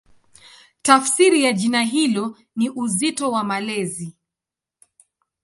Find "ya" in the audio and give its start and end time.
1.43-1.53